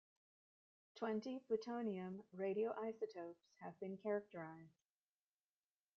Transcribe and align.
Twenty 0.95 1.37
plutonium 1.41 2.23
radioisotopes 2.35 3.51
have 3.59 3.79
been 3.79 3.97
characterized. 3.97 4.81